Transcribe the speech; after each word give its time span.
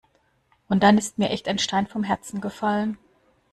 Und 0.67 0.81
dann 0.81 0.97
ist 0.97 1.19
mir 1.19 1.29
echt 1.29 1.47
ein 1.47 1.59
Stein 1.59 1.85
vom 1.85 2.01
Herzen 2.01 2.41
gefallen. 2.41 2.97